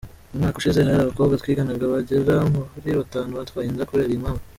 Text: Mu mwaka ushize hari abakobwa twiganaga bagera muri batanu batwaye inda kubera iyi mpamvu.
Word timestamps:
Mu 0.29 0.37
mwaka 0.39 0.57
ushize 0.57 0.79
hari 0.81 0.99
abakobwa 1.01 1.39
twiganaga 1.41 1.91
bagera 1.93 2.35
muri 2.53 2.89
batanu 2.99 3.31
batwaye 3.39 3.67
inda 3.67 3.87
kubera 3.89 4.11
iyi 4.11 4.23
mpamvu. 4.23 4.43